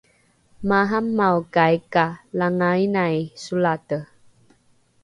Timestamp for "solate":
3.43-3.99